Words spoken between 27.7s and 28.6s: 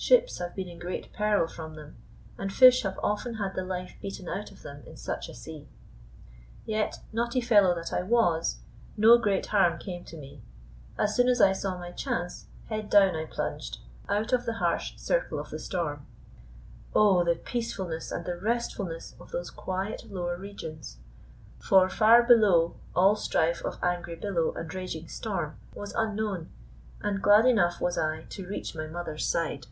was I to